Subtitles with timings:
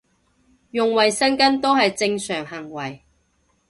[0.71, 3.05] 用衞生巾都係正常行為